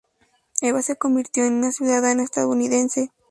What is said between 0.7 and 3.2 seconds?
se convirtió en ciudadana estadounidense.